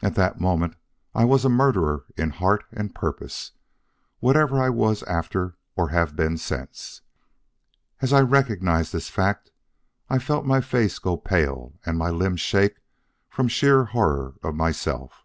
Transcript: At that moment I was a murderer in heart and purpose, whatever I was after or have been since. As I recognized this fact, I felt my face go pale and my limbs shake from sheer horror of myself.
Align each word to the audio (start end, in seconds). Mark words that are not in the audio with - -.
At 0.00 0.14
that 0.14 0.40
moment 0.40 0.74
I 1.14 1.26
was 1.26 1.44
a 1.44 1.50
murderer 1.50 2.06
in 2.16 2.30
heart 2.30 2.64
and 2.72 2.94
purpose, 2.94 3.52
whatever 4.18 4.58
I 4.58 4.70
was 4.70 5.02
after 5.02 5.58
or 5.76 5.90
have 5.90 6.16
been 6.16 6.38
since. 6.38 7.02
As 8.00 8.10
I 8.14 8.22
recognized 8.22 8.90
this 8.94 9.10
fact, 9.10 9.50
I 10.08 10.18
felt 10.18 10.46
my 10.46 10.62
face 10.62 10.98
go 10.98 11.18
pale 11.18 11.74
and 11.84 11.98
my 11.98 12.08
limbs 12.08 12.40
shake 12.40 12.78
from 13.28 13.48
sheer 13.48 13.84
horror 13.84 14.36
of 14.42 14.54
myself. 14.54 15.22